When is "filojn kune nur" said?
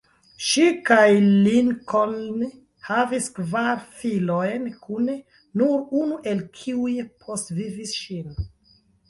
4.01-5.85